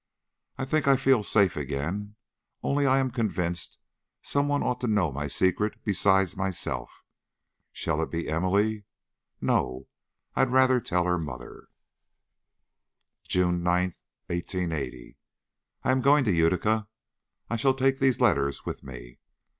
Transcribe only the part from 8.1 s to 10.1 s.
Emily? No.